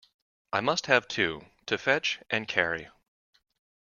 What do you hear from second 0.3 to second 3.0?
‘I must have two—to fetch and carry.